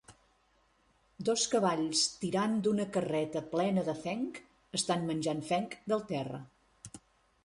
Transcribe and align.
Dos 1.29 1.43
cavalls, 1.55 1.99
tirant 2.23 2.55
d"una 2.67 2.87
carreta 2.95 3.43
plena 3.51 3.83
de 3.89 3.95
fenc, 4.05 4.39
estan 4.79 5.05
menjant 5.11 5.45
fenc 5.51 5.77
del 5.95 6.03
terra. 6.13 6.41